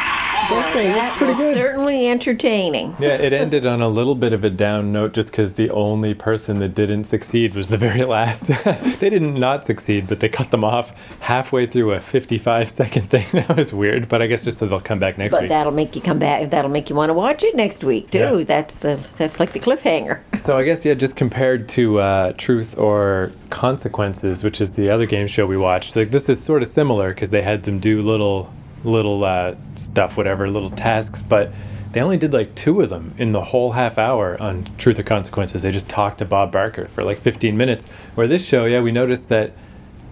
That 0.48 1.20
was 1.20 1.38
certainly 1.38 2.08
entertaining. 2.08 2.96
Yeah, 2.98 3.14
it 3.14 3.32
ended 3.32 3.66
on 3.66 3.80
a 3.80 3.88
little 3.88 4.14
bit 4.14 4.32
of 4.32 4.44
a 4.44 4.50
down 4.50 4.92
note 4.92 5.12
just 5.12 5.30
because 5.30 5.54
the 5.54 5.70
only 5.70 6.14
person 6.14 6.58
that 6.58 6.74
didn't 6.74 7.04
succeed 7.04 7.54
was 7.54 7.68
the 7.68 7.76
very 7.76 8.04
last. 8.04 8.46
they 8.64 9.10
didn't 9.10 9.34
not 9.34 9.64
succeed, 9.64 10.06
but 10.06 10.20
they 10.20 10.28
cut 10.28 10.50
them 10.50 10.64
off 10.64 10.92
halfway 11.20 11.66
through 11.66 11.92
a 11.92 12.00
55 12.00 12.70
second 12.70 13.10
thing. 13.10 13.26
That 13.42 13.56
was 13.56 13.72
weird, 13.72 14.08
but 14.08 14.22
I 14.22 14.26
guess 14.26 14.44
just 14.44 14.58
so 14.58 14.66
they'll 14.66 14.80
come 14.80 14.98
back 14.98 15.18
next 15.18 15.32
But 15.32 15.42
week. 15.42 15.48
But 15.48 15.54
that'll 15.54 15.72
make 15.72 15.96
you 15.96 16.02
come 16.02 16.18
back. 16.18 16.50
That'll 16.50 16.70
make 16.70 16.90
you 16.90 16.96
want 16.96 17.10
to 17.10 17.14
watch 17.14 17.42
it 17.42 17.56
next 17.56 17.82
week 17.82 18.10
too. 18.10 18.18
Yeah. 18.18 18.44
That's 18.44 18.76
the 18.76 19.04
that's 19.16 19.40
like 19.40 19.52
the 19.52 19.60
cliffhanger. 19.60 20.20
So 20.42 20.58
I 20.58 20.64
guess 20.64 20.84
yeah, 20.84 20.94
just 20.94 21.14
compared 21.14 21.68
to 21.70 22.00
uh, 22.00 22.32
Truth 22.36 22.76
or 22.76 23.30
Consequences, 23.50 24.42
which 24.42 24.60
is 24.60 24.74
the 24.74 24.90
other 24.90 25.06
game 25.06 25.28
show 25.28 25.46
we 25.46 25.56
watched, 25.56 25.94
like 25.94 26.10
this 26.10 26.28
is 26.28 26.42
sort 26.42 26.62
of 26.62 26.68
similar 26.68 27.14
because 27.14 27.30
they 27.30 27.42
had 27.42 27.62
them 27.62 27.78
do 27.78 28.02
little 28.02 28.52
little 28.84 29.24
uh, 29.24 29.54
stuff, 29.74 30.16
whatever, 30.16 30.48
little 30.48 30.70
tasks, 30.70 31.22
but 31.22 31.50
they 31.92 32.00
only 32.00 32.16
did 32.16 32.32
like 32.32 32.54
two 32.54 32.80
of 32.80 32.88
them 32.88 33.14
in 33.18 33.32
the 33.32 33.42
whole 33.42 33.72
half 33.72 33.98
hour 33.98 34.40
on 34.40 34.66
Truth 34.78 34.98
or 34.98 35.02
Consequences. 35.02 35.62
They 35.62 35.72
just 35.72 35.88
talked 35.88 36.18
to 36.18 36.24
Bob 36.24 36.50
Barker 36.52 36.88
for 36.88 37.04
like 37.04 37.18
15 37.18 37.56
minutes. 37.56 37.86
Where 38.14 38.26
this 38.26 38.44
show, 38.44 38.64
yeah, 38.64 38.80
we 38.80 38.92
noticed 38.92 39.28
that 39.28 39.52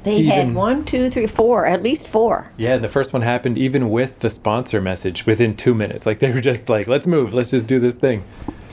They 0.02 0.16
Even- 0.16 0.30
had 0.30 0.54
one, 0.54 0.84
two, 0.84 1.10
three, 1.10 1.26
four, 1.26 1.66
at 1.66 1.82
least 1.82 2.06
four. 2.08 2.50
yeah, 2.56 2.76
the 2.78 2.88
first 2.88 3.12
one 3.12 3.22
happened 3.22 3.56
even 3.58 3.90
with 3.90 4.18
the 4.20 4.28
sponsor 4.30 4.80
message 4.80 5.24
within 5.26 5.56
two 5.56 5.74
minutes. 5.74 6.04
Like 6.06 6.18
they 6.20 6.30
were 6.32 6.40
just 6.40 6.68
like, 6.68 6.86
let's 6.86 7.06
move, 7.06 7.32
let's 7.34 7.50
just 7.50 7.68
do 7.68 7.78
this 7.80 7.94
thing. 7.94 8.24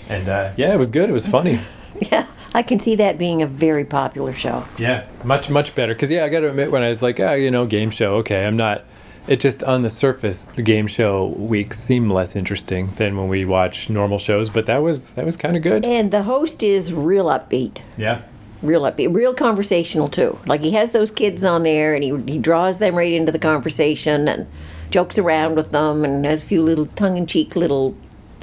And 0.09 0.27
uh, 0.29 0.51
yeah, 0.57 0.73
it 0.73 0.77
was 0.77 0.89
good. 0.89 1.09
It 1.09 1.13
was 1.13 1.27
funny. 1.27 1.59
Yeah, 2.11 2.27
I 2.53 2.61
can 2.61 2.79
see 2.79 2.95
that 2.97 3.17
being 3.17 3.41
a 3.41 3.47
very 3.47 3.83
popular 3.83 4.31
show. 4.31 4.65
Yeah, 4.77 5.07
much 5.23 5.49
much 5.49 5.73
better. 5.73 5.95
Because 5.95 6.11
yeah, 6.11 6.25
I 6.25 6.29
got 6.29 6.41
to 6.41 6.49
admit, 6.49 6.69
when 6.69 6.83
I 6.83 6.89
was 6.89 7.01
like, 7.01 7.19
ah, 7.19 7.31
you 7.33 7.49
know, 7.49 7.65
game 7.65 7.89
show, 7.89 8.17
okay, 8.17 8.45
I'm 8.45 8.55
not. 8.55 8.83
It 9.27 9.41
just 9.41 9.63
on 9.63 9.81
the 9.81 9.89
surface, 9.89 10.45
the 10.45 10.61
game 10.61 10.87
show 10.87 11.27
weeks 11.27 11.79
seem 11.79 12.09
less 12.09 12.35
interesting 12.35 12.93
than 12.95 13.17
when 13.17 13.27
we 13.27 13.43
watch 13.43 13.89
normal 13.89 14.19
shows. 14.19 14.49
But 14.49 14.67
that 14.67 14.77
was 14.77 15.13
that 15.13 15.25
was 15.25 15.35
kind 15.35 15.57
of 15.57 15.63
good. 15.63 15.85
And 15.85 16.11
the 16.11 16.23
host 16.23 16.63
is 16.63 16.93
real 16.93 17.25
upbeat. 17.25 17.79
Yeah, 17.97 18.21
real 18.61 18.83
upbeat, 18.83 19.13
real 19.13 19.33
conversational 19.33 20.07
too. 20.07 20.39
Like 20.45 20.61
he 20.61 20.71
has 20.71 20.93
those 20.93 21.11
kids 21.11 21.43
on 21.43 21.63
there, 21.63 21.93
and 21.93 22.03
he 22.03 22.15
he 22.25 22.37
draws 22.39 22.79
them 22.79 22.95
right 22.95 23.11
into 23.11 23.31
the 23.31 23.39
conversation 23.39 24.29
and 24.29 24.47
jokes 24.91 25.17
around 25.17 25.55
with 25.55 25.71
them, 25.71 26.05
and 26.05 26.25
has 26.25 26.43
a 26.43 26.45
few 26.45 26.63
little 26.63 26.85
tongue 26.85 27.17
in 27.17 27.25
cheek 27.25 27.55
little 27.57 27.95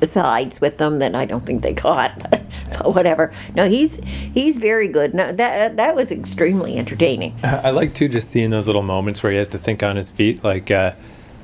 asides 0.05 0.61
with 0.61 0.79
them 0.79 0.99
that 1.01 1.15
I 1.15 1.25
don't 1.25 1.45
think 1.45 1.63
they 1.63 1.75
caught, 1.75 2.13
but, 2.31 2.43
but 2.79 2.95
whatever. 2.95 3.33
No, 3.57 3.69
he's 3.69 3.97
he's 4.05 4.57
very 4.59 4.87
good. 4.89 5.15
No, 5.15 5.33
that 5.33 5.77
that 5.77 5.97
was 5.97 6.13
extremely 6.13 6.77
entertaining. 6.77 7.35
I 7.43 7.71
like 7.71 7.95
too 7.95 8.09
just 8.09 8.29
seeing 8.29 8.51
those 8.51 8.67
little 8.67 8.83
moments 8.83 9.23
where 9.23 9.33
he 9.33 9.39
has 9.39 9.49
to 9.49 9.59
think 9.59 9.83
on 9.83 9.97
his 9.97 10.11
feet, 10.11 10.45
like. 10.45 10.71
uh 10.71 10.93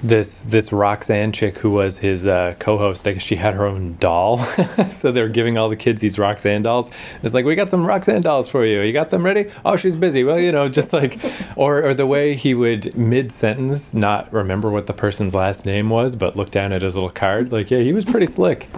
this 0.03 0.41
this 0.41 0.73
Roxanne 0.73 1.33
chick 1.33 1.59
who 1.59 1.71
was 1.71 1.99
his 1.99 2.27
uh, 2.27 2.55
co-host, 2.59 3.07
I 3.07 3.13
guess 3.13 3.23
she 3.23 3.37
had 3.37 3.55
her 3.55 3.67
own 3.67 3.97
doll, 3.99 4.39
so 4.93 5.13
they 5.13 5.23
were 5.23 5.29
giving 5.29 5.59
all 5.59 5.69
the 5.69 5.77
kids 5.77 6.01
these 6.01 6.19
Roxanne 6.19 6.63
dolls. 6.63 6.91
It's 7.23 7.35
like 7.35 7.45
we 7.45 7.55
got 7.55 7.71
some 7.71 7.87
Roxanne 7.87 8.23
dolls 8.23 8.49
for 8.49 8.65
you. 8.65 8.81
You 8.81 8.93
got 8.93 9.11
them 9.11 9.25
ready? 9.25 9.51
Oh, 9.65 9.77
she's 9.77 9.97
busy. 9.97 10.25
Well, 10.25 10.39
you 10.39 10.53
know, 10.53 10.69
just 10.69 10.93
like, 10.93 11.21
or 11.57 11.83
or 11.83 11.95
the 11.95 12.07
way 12.07 12.35
he 12.35 12.55
would 12.55 12.97
mid 12.97 13.33
sentence 13.33 13.93
not 13.95 14.33
remember 14.33 14.71
what 14.71 14.87
the 14.87 14.93
person's 14.93 15.35
last 15.35 15.67
name 15.67 15.91
was, 15.91 16.17
but 16.17 16.37
look 16.37 16.51
down 16.51 16.73
at 16.73 16.83
his 16.83 16.95
little 16.95 17.11
card. 17.11 17.53
Like, 17.53 17.71
yeah, 17.71 17.81
he 17.81 17.93
was 17.93 18.05
pretty 18.05 18.27
slick. 18.27 18.69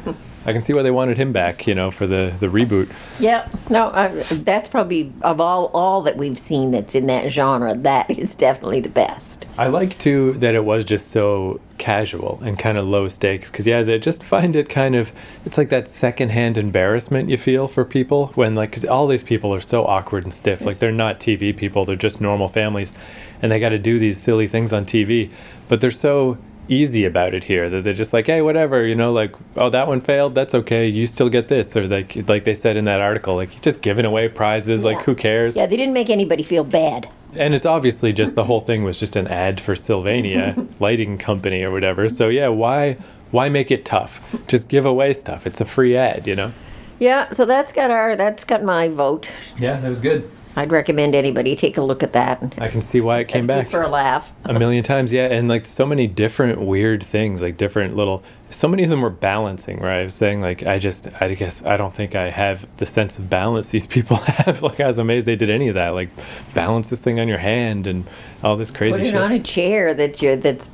I 0.44 0.52
can 0.52 0.60
see 0.60 0.72
why 0.72 0.82
they 0.82 0.90
wanted 0.90 1.18
him 1.18 1.32
back, 1.32 1.66
you 1.68 1.74
know, 1.74 1.90
for 1.90 2.06
the 2.06 2.32
the 2.40 2.48
reboot. 2.48 2.90
Yeah, 3.20 3.48
no, 3.70 3.86
uh, 3.86 4.24
that's 4.30 4.68
probably 4.68 5.12
of 5.22 5.40
all 5.40 5.66
all 5.66 6.02
that 6.02 6.16
we've 6.16 6.38
seen 6.38 6.72
that's 6.72 6.94
in 6.94 7.06
that 7.06 7.30
genre. 7.30 7.76
That 7.76 8.10
is 8.10 8.34
definitely 8.34 8.80
the 8.80 8.88
best. 8.88 9.41
I 9.58 9.66
like 9.66 9.98
too 9.98 10.32
that 10.38 10.54
it 10.54 10.64
was 10.64 10.84
just 10.84 11.10
so 11.10 11.60
casual 11.76 12.40
and 12.42 12.58
kind 12.58 12.78
of 12.78 12.86
low 12.86 13.08
stakes 13.08 13.50
because 13.50 13.66
yeah, 13.66 13.82
they 13.82 13.98
just 13.98 14.24
find 14.24 14.56
it 14.56 14.68
kind 14.68 14.94
of 14.94 15.12
it's 15.44 15.58
like 15.58 15.68
that 15.68 15.88
secondhand 15.88 16.56
embarrassment 16.56 17.28
you 17.28 17.36
feel 17.36 17.68
for 17.68 17.84
people 17.84 18.28
when 18.28 18.54
like 18.54 18.70
because 18.70 18.84
all 18.86 19.06
these 19.06 19.24
people 19.24 19.54
are 19.54 19.60
so 19.60 19.84
awkward 19.84 20.24
and 20.24 20.32
stiff. 20.32 20.62
Like 20.62 20.78
they're 20.78 20.90
not 20.90 21.20
TV 21.20 21.54
people 21.54 21.84
they're 21.84 21.96
just 21.96 22.20
normal 22.20 22.48
families 22.48 22.94
and 23.42 23.52
they 23.52 23.60
got 23.60 23.70
to 23.70 23.78
do 23.78 23.98
these 23.98 24.20
silly 24.20 24.46
things 24.46 24.72
on 24.72 24.86
TV 24.86 25.30
but 25.68 25.80
they're 25.80 25.90
so 25.90 26.38
easy 26.68 27.04
about 27.04 27.34
it 27.34 27.44
here 27.44 27.68
that 27.68 27.82
they're 27.82 27.92
just 27.92 28.12
like 28.12 28.26
hey 28.26 28.40
whatever 28.40 28.86
you 28.86 28.94
know 28.94 29.12
like 29.12 29.34
oh 29.56 29.68
that 29.68 29.88
one 29.88 30.00
failed 30.00 30.32
that's 30.34 30.54
okay 30.54 30.86
you 30.86 31.06
still 31.06 31.28
get 31.28 31.48
this 31.48 31.76
or 31.76 31.88
like 31.88 32.16
like 32.28 32.44
they 32.44 32.54
said 32.54 32.76
in 32.76 32.84
that 32.84 33.00
article 33.00 33.34
like 33.34 33.60
just 33.60 33.82
giving 33.82 34.04
away 34.04 34.28
prizes 34.28 34.84
like 34.84 34.98
who 35.02 35.14
cares? 35.14 35.56
Yeah, 35.56 35.66
they 35.66 35.76
didn't 35.76 35.92
make 35.92 36.08
anybody 36.08 36.42
feel 36.42 36.64
bad. 36.64 37.08
And 37.34 37.54
it's 37.54 37.66
obviously 37.66 38.12
just 38.12 38.34
the 38.34 38.44
whole 38.44 38.60
thing 38.60 38.84
was 38.84 38.98
just 38.98 39.16
an 39.16 39.26
ad 39.28 39.60
for 39.60 39.74
Sylvania 39.76 40.54
lighting 40.80 41.18
company 41.18 41.62
or 41.62 41.70
whatever. 41.70 42.08
So 42.08 42.28
yeah, 42.28 42.48
why 42.48 42.96
why 43.30 43.48
make 43.48 43.70
it 43.70 43.84
tough? 43.84 44.20
Just 44.46 44.68
give 44.68 44.84
away 44.86 45.12
stuff. 45.12 45.46
It's 45.46 45.60
a 45.60 45.64
free 45.64 45.96
ad, 45.96 46.26
you 46.26 46.36
know. 46.36 46.52
Yeah, 46.98 47.30
so 47.30 47.44
that's 47.44 47.72
got 47.72 47.90
our 47.90 48.16
that's 48.16 48.44
got 48.44 48.62
my 48.62 48.88
vote. 48.88 49.28
Yeah, 49.58 49.80
that 49.80 49.88
was 49.88 50.00
good. 50.00 50.30
I'd 50.54 50.70
recommend 50.70 51.14
anybody 51.14 51.56
take 51.56 51.78
a 51.78 51.82
look 51.82 52.02
at 52.02 52.12
that. 52.12 52.42
I 52.58 52.68
can 52.68 52.82
see 52.82 53.00
why 53.00 53.20
it 53.20 53.28
came 53.28 53.46
back. 53.46 53.68
for 53.68 53.82
a 53.82 53.88
laugh. 53.88 54.32
a 54.44 54.52
million 54.58 54.84
times 54.84 55.12
yeah 55.12 55.26
and 55.26 55.48
like 55.48 55.64
so 55.66 55.86
many 55.86 56.06
different 56.06 56.60
weird 56.60 57.02
things 57.02 57.40
like 57.40 57.56
different 57.56 57.96
little 57.96 58.22
so 58.50 58.68
many 58.68 58.82
of 58.82 58.90
them 58.90 59.00
were 59.00 59.08
balancing 59.10 59.80
right 59.80 60.00
i 60.00 60.04
was 60.04 60.12
saying 60.14 60.40
like 60.42 60.62
i 60.64 60.78
just 60.78 61.08
i 61.22 61.32
guess 61.34 61.64
i 61.64 61.76
don't 61.76 61.94
think 61.94 62.14
i 62.14 62.28
have 62.28 62.66
the 62.76 62.84
sense 62.86 63.18
of 63.18 63.30
balance 63.30 63.68
these 63.70 63.86
people 63.86 64.16
have 64.42 64.62
like 64.62 64.78
i 64.80 64.86
was 64.86 64.98
amazed 64.98 65.26
they 65.26 65.36
did 65.36 65.48
any 65.48 65.68
of 65.68 65.74
that 65.74 65.90
like 65.90 66.10
balance 66.52 66.88
this 66.88 67.00
thing 67.00 67.18
on 67.18 67.28
your 67.28 67.38
hand 67.38 67.86
and 67.86 68.04
all 68.42 68.56
this 68.56 68.70
crazy 68.70 68.98
Put 68.98 69.06
it 69.06 69.10
shit 69.12 69.20
on 69.20 69.32
a 69.32 69.40
chair 69.40 69.94
that 69.94 70.20
you 70.20 70.36
that's 70.36 70.68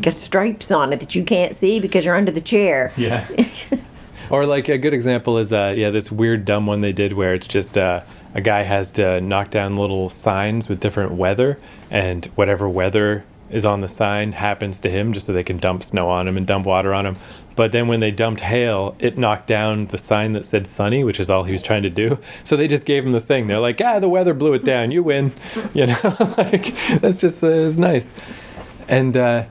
got 0.00 0.14
stripes 0.14 0.70
on 0.70 0.92
it 0.92 1.00
that 1.00 1.14
you 1.14 1.24
can't 1.24 1.56
see 1.56 1.80
because 1.80 2.04
you're 2.04 2.16
under 2.16 2.30
the 2.32 2.40
chair. 2.40 2.92
yeah 2.96 3.26
or 4.30 4.46
like 4.46 4.68
a 4.68 4.78
good 4.78 4.94
example 4.94 5.38
is 5.38 5.52
uh 5.52 5.74
yeah 5.76 5.90
this 5.90 6.12
weird 6.12 6.44
dumb 6.44 6.66
one 6.66 6.80
they 6.82 6.92
did 6.92 7.12
where 7.14 7.34
it's 7.34 7.46
just 7.48 7.76
uh 7.76 8.00
a 8.34 8.40
guy 8.40 8.62
has 8.62 8.90
to 8.92 9.20
knock 9.20 9.50
down 9.50 9.76
little 9.76 10.08
signs 10.08 10.68
with 10.68 10.80
different 10.80 11.12
weather 11.12 11.58
and 11.90 12.26
whatever 12.34 12.68
weather 12.68 13.24
is 13.50 13.64
on 13.64 13.80
the 13.80 13.88
sign 13.88 14.32
happens 14.32 14.80
to 14.80 14.90
him 14.90 15.12
just 15.12 15.26
so 15.26 15.32
they 15.32 15.44
can 15.44 15.58
dump 15.58 15.82
snow 15.82 16.08
on 16.08 16.26
him 16.26 16.36
and 16.36 16.46
dump 16.46 16.66
water 16.66 16.92
on 16.92 17.06
him. 17.06 17.16
But 17.56 17.70
then 17.70 17.86
when 17.86 18.00
they 18.00 18.10
dumped 18.10 18.40
hail 18.40 18.96
it 18.98 19.16
knocked 19.16 19.46
down 19.46 19.86
the 19.86 19.98
sign 19.98 20.32
that 20.32 20.44
said 20.44 20.66
sunny 20.66 21.04
which 21.04 21.20
is 21.20 21.30
all 21.30 21.44
he 21.44 21.52
was 21.52 21.62
trying 21.62 21.84
to 21.84 21.90
do. 21.90 22.18
So 22.44 22.56
they 22.56 22.68
just 22.68 22.84
gave 22.84 23.06
him 23.06 23.12
the 23.12 23.20
thing. 23.20 23.46
They're 23.46 23.60
like 23.60 23.80
ah 23.80 24.00
the 24.00 24.08
weather 24.08 24.34
blew 24.34 24.54
it 24.54 24.64
down. 24.64 24.90
You 24.90 25.02
win. 25.02 25.32
You 25.74 25.86
know 25.86 25.98
like 26.36 26.74
that's 27.00 27.18
just 27.18 27.42
uh, 27.44 27.70
nice. 27.76 28.12
And 28.88 29.16
uh 29.16 29.44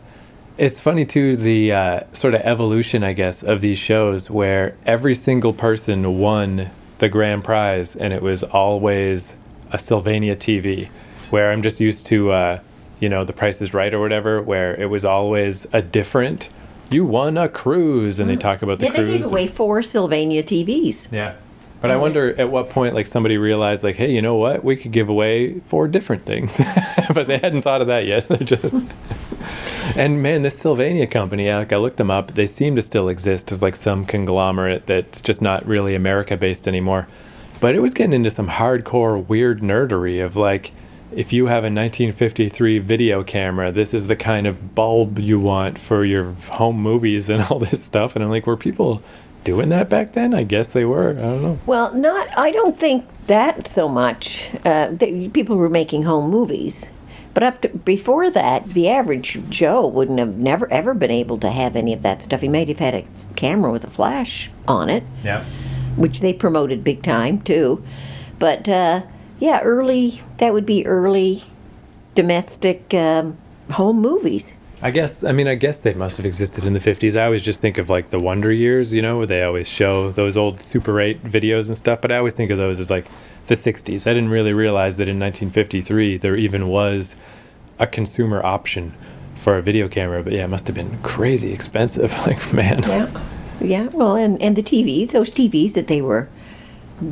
it's 0.58 0.80
funny 0.80 1.06
too 1.06 1.36
the 1.36 1.72
uh, 1.72 2.00
sort 2.14 2.36
of 2.36 2.42
evolution, 2.42 3.04
I 3.04 3.14
guess, 3.14 3.42
of 3.42 3.60
these 3.62 3.80
shows 3.80 4.30
where 4.30 4.76
every 4.86 5.16
single 5.16 5.52
person 5.52 6.20
won 6.20 6.70
the 7.00 7.10
grand 7.10 7.44
prize, 7.44 7.96
and 7.96 8.14
it 8.14 8.22
was 8.22 8.44
always 8.44 9.34
a 9.72 9.78
Sylvania 9.78 10.36
TV. 10.36 10.90
Where 11.30 11.52
I'm 11.52 11.64
just 11.64 11.80
used 11.80 12.06
to, 12.08 12.32
uh, 12.32 12.60
you 13.00 13.10
know, 13.10 13.24
The 13.24 13.34
Price 13.34 13.62
is 13.62 13.74
Right 13.74 13.94
or 13.94 14.00
whatever, 14.00 14.42
where 14.42 14.76
it 14.76 14.86
was 14.86 15.04
always 15.04 15.66
a 15.74 15.82
different. 15.82 16.50
You 16.92 17.06
won 17.06 17.38
a 17.38 17.50
cruise, 17.50 18.20
and 18.20 18.30
they 18.30 18.36
talk 18.36 18.62
about 18.62 18.78
the 18.80 18.86
Yeah, 18.86 18.92
they 18.92 18.98
cruise. 19.00 19.24
gave 19.24 19.26
away 19.26 19.48
four 19.48 19.82
Sylvania 19.82 20.44
TVs. 20.44 21.12
Yeah. 21.12 21.34
But 21.82 21.92
I 21.92 21.98
wonder 21.98 22.40
at 22.40 22.50
what 22.50 22.70
point, 22.70 22.94
like, 22.94 23.08
somebody 23.08 23.38
realized, 23.38 23.84
like, 23.84 23.98
hey, 23.98 24.14
you 24.14 24.22
know 24.22 24.36
what? 24.36 24.64
We 24.64 24.78
could 24.78 24.92
give 24.94 25.10
away 25.10 25.60
four 25.68 25.88
different 25.90 26.24
things. 26.26 26.58
but 27.14 27.28
they 27.28 27.38
hadn't 27.40 27.64
thought 27.64 27.82
of 27.82 27.88
that 27.88 28.06
yet. 28.06 28.28
They're 28.30 28.38
just. 28.38 28.86
And 29.96 30.22
man, 30.22 30.42
this 30.42 30.58
Sylvania 30.58 31.08
company, 31.08 31.52
like, 31.52 31.74
I 31.74 31.78
looked 31.78 31.98
them 31.98 32.12
up. 32.12 32.34
They 32.34 32.48
seem 32.48 32.76
to 32.76 32.82
still 32.82 33.10
exist 33.10 33.52
as, 33.52 33.62
like, 33.62 33.76
some 33.76 34.06
conglomerate 34.06 34.86
that's 34.86 35.22
just 35.22 35.42
not 35.42 35.66
really 35.66 35.96
America 35.96 36.38
based 36.38 36.68
anymore. 36.68 37.08
But 37.60 37.76
it 37.76 37.80
was 37.80 37.94
getting 37.94 38.14
into 38.14 38.32
some 38.32 38.50
hardcore, 38.50 39.26
weird 39.28 39.62
nerdery 39.62 40.24
of, 40.24 40.36
like, 40.36 40.72
if 41.16 41.32
you 41.32 41.46
have 41.46 41.64
a 41.64 41.70
1953 41.70 42.80
video 42.80 43.24
camera, 43.24 43.72
this 43.72 43.94
is 43.94 44.08
the 44.08 44.16
kind 44.16 44.48
of 44.48 44.76
bulb 44.76 45.20
you 45.20 45.40
want 45.40 45.78
for 45.78 46.04
your 46.04 46.34
home 46.50 46.78
movies 46.78 47.30
and 47.30 47.44
all 47.50 47.60
this 47.60 47.84
stuff. 47.84 48.16
And 48.16 48.24
I'm 48.24 48.32
like, 48.32 48.48
were 48.48 48.58
people 48.58 49.02
doing 49.44 49.70
that 49.70 49.90
back 49.90 50.14
then? 50.14 50.34
I 50.34 50.44
guess 50.44 50.70
they 50.70 50.86
were. 50.86 51.12
I 51.12 51.22
don't 51.22 51.42
know. 51.42 51.60
Well, 51.66 51.94
not. 51.94 52.28
I 52.38 52.52
don't 52.52 52.78
think 52.78 53.06
that 53.28 53.68
so 53.68 53.88
much. 53.88 54.50
Uh, 54.66 54.90
they, 54.92 55.30
people 55.30 55.58
were 55.58 55.70
making 55.70 56.04
home 56.04 56.30
movies, 56.30 56.88
but 57.34 57.44
up 57.44 57.62
to 57.62 57.70
before 57.70 58.30
that, 58.30 58.70
the 58.74 58.88
average 58.90 59.40
Joe 59.50 59.86
wouldn't 59.88 60.20
have 60.20 60.36
never 60.38 60.72
ever 60.72 60.94
been 60.94 61.12
able 61.12 61.38
to 61.40 61.50
have 61.50 61.76
any 61.76 61.94
of 61.94 62.02
that 62.04 62.22
stuff. 62.22 62.42
He 62.42 62.48
might 62.48 62.68
have 62.68 62.80
had 62.80 62.94
a 62.96 63.06
camera 63.36 63.72
with 63.72 63.84
a 63.84 63.90
flash 63.90 64.50
on 64.68 64.90
it, 64.90 65.04
Yeah. 65.24 65.44
which 65.96 66.20
they 66.20 66.34
promoted 66.34 66.84
big 66.84 67.02
time 67.04 67.42
too. 67.42 67.84
But 68.40 68.68
uh, 68.70 69.04
yeah, 69.40 69.62
early 69.62 70.22
that 70.38 70.54
would 70.54 70.66
be 70.66 70.86
early 70.86 71.44
domestic 72.16 72.94
um, 72.94 73.38
home 73.72 74.00
movies. 74.00 74.54
I 74.82 74.92
guess, 74.92 75.24
I 75.24 75.32
mean, 75.32 75.48
I 75.48 75.56
guess 75.56 75.80
they 75.80 75.94
must 75.94 76.18
have 76.18 76.26
existed 76.26 76.66
in 76.66 76.74
the 76.74 76.80
50s. 76.80 77.16
I 77.20 77.24
always 77.24 77.42
just 77.42 77.62
think 77.62 77.78
of 77.78 77.90
like 77.90 78.10
the 78.10 78.20
Wonder 78.20 78.52
Years, 78.52 78.92
you 78.92 79.02
know, 79.02 79.18
where 79.18 79.26
they 79.26 79.42
always 79.42 79.66
show 79.68 80.12
those 80.12 80.36
old 80.36 80.62
Super 80.62 81.00
8 81.00 81.24
videos 81.24 81.70
and 81.70 81.78
stuff, 81.78 82.02
but 82.02 82.12
I 82.12 82.18
always 82.18 82.34
think 82.34 82.52
of 82.52 82.58
those 82.58 82.82
as 82.82 82.90
like 82.90 83.06
the 83.48 83.56
60s. 83.56 84.08
I 84.08 84.14
didn't 84.14 84.30
really 84.30 84.54
realize 84.54 84.98
that 84.98 85.10
in 85.10 85.20
1953 85.20 86.18
there 86.18 86.36
even 86.36 86.68
was 86.68 87.16
a 87.80 87.88
consumer 87.88 88.44
option 88.46 88.94
for 89.36 89.58
a 89.58 89.62
video 89.62 89.88
camera, 89.90 90.24
but 90.24 90.34
yeah, 90.34 90.46
it 90.46 90.50
must 90.50 90.68
have 90.68 90.76
been 90.76 90.98
crazy 91.00 91.52
expensive. 91.52 92.12
Like, 92.26 92.54
man. 92.54 92.84
Yeah, 92.84 93.24
yeah. 93.60 93.88
Well, 93.88 94.16
and 94.16 94.42
and 94.42 94.56
the 94.56 94.64
TVs, 94.64 95.12
those 95.12 95.30
TVs 95.30 95.74
that 95.74 95.88
they 95.88 96.02
were 96.02 96.30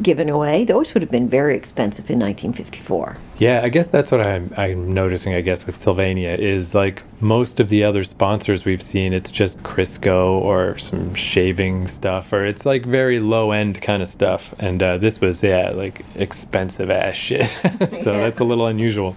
giving 0.02 0.30
away, 0.30 0.64
those 0.64 0.94
would 0.94 1.02
have 1.02 1.12
been 1.12 1.28
very 1.30 1.56
expensive 1.56 2.10
in 2.10 2.20
1954. 2.20 3.18
Yeah, 3.38 3.62
I 3.64 3.70
guess 3.70 3.88
that's 3.88 4.12
what 4.12 4.22
I'm, 4.22 4.54
I'm 4.58 4.92
noticing, 4.94 5.34
I 5.34 5.42
guess, 5.42 5.66
with 5.66 5.76
Sylvania 5.76 6.30
is 6.30 6.76
like 6.76 7.04
most 7.22 7.60
of 7.60 7.70
the 7.70 7.84
other 7.84 8.04
sponsors 8.04 8.66
we've 8.66 8.84
seen, 8.84 9.14
it's 9.14 9.32
just 9.32 9.62
Crisco 9.64 10.34
or 10.42 10.78
some 10.78 11.14
shaving 11.16 11.88
stuff, 11.88 12.32
or 12.34 12.46
it's 12.46 12.66
like 12.66 12.86
very 12.86 13.20
low 13.20 13.52
end 13.52 13.82
kind 13.82 14.02
of 14.02 14.10
stuff. 14.10 14.54
And 14.60 14.82
uh, 14.82 14.98
this 14.98 15.20
was, 15.22 15.42
yeah, 15.42 15.72
like 15.72 16.06
expensive 16.16 16.90
ass 16.90 17.16
shit. 17.16 17.50
so 18.04 18.14
that's 18.14 18.40
a 18.40 18.44
little 18.44 18.68
unusual. 18.68 19.16